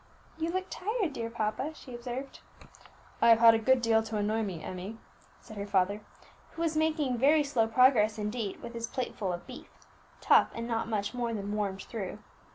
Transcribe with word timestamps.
"You 0.39 0.49
look 0.49 0.65
tired, 0.71 1.13
dear 1.13 1.29
papa," 1.29 1.75
she 1.75 1.93
observed. 1.93 2.39
"I 3.21 3.29
have 3.29 3.37
had 3.37 3.53
a 3.53 3.59
good 3.59 3.83
deal 3.83 4.01
to 4.01 4.17
annoy 4.17 4.41
me, 4.41 4.63
Emmie," 4.63 4.97
said 5.41 5.57
her 5.57 5.67
father, 5.67 6.01
who 6.53 6.63
was 6.63 6.75
making 6.75 7.19
very 7.19 7.43
slow 7.43 7.67
progress 7.67 8.17
indeed 8.17 8.63
with 8.63 8.73
his 8.73 8.87
plateful 8.87 9.31
of 9.31 9.45
beef, 9.45 9.69
tough 10.19 10.49
and 10.55 10.67
not 10.67 10.87
much 10.89 11.13
more 11.13 11.35
than 11.35 11.53
warmed 11.55 11.83
through. 11.83 12.17